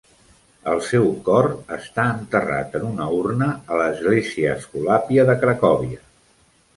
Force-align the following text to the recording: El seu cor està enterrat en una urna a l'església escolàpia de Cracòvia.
El 0.69 0.79
seu 0.85 1.03
cor 1.25 1.47
està 1.75 2.05
enterrat 2.13 2.77
en 2.79 2.87
una 2.87 3.09
urna 3.17 3.49
a 3.75 3.77
l'església 3.81 4.55
escolàpia 4.61 5.27
de 5.31 5.37
Cracòvia. 5.45 6.01